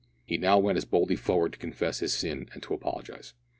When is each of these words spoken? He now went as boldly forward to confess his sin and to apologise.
He 0.25 0.39
now 0.39 0.57
went 0.57 0.79
as 0.79 0.85
boldly 0.85 1.15
forward 1.15 1.53
to 1.53 1.59
confess 1.59 1.99
his 1.99 2.11
sin 2.11 2.49
and 2.53 2.63
to 2.63 2.73
apologise. 2.73 3.35